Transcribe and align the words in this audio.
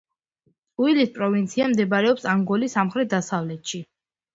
უილის 0.85 1.11
პროვინცია 1.19 1.69
მდებარეობს 1.75 2.29
ანგოლის 2.35 2.77
სამხრეთ-დასავლეთში. 2.81 3.89